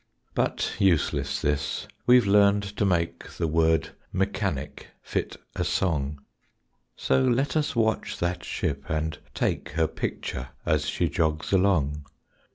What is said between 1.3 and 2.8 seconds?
this we've learned